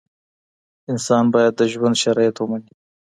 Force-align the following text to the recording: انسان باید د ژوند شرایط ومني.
انسان 0.91 1.23
باید 1.33 1.53
د 1.57 1.61
ژوند 1.73 1.95
شرایط 2.03 2.35
ومني. 2.39 2.71